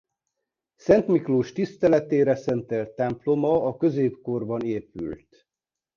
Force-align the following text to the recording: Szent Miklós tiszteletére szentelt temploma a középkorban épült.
Szent 0.75 1.07
Miklós 1.07 1.51
tiszteletére 1.51 2.35
szentelt 2.35 2.89
temploma 2.91 3.65
a 3.65 3.77
középkorban 3.77 4.61
épült. 4.61 5.47